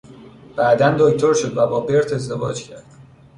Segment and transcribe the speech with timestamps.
[0.55, 2.85] بعدا دکتر شد و با برت ازدواج کرد.